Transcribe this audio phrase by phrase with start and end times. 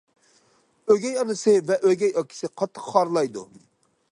[0.93, 3.45] ئۆگەي ئانىسى ۋە ئۆگەي ئاكىسى قاتتىق خارلايدۇ.